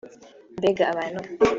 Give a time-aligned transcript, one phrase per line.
[0.57, 1.21] Mbega abantu